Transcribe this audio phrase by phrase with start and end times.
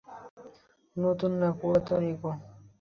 [0.95, 2.31] নতুন না, পুরাতন ইগো।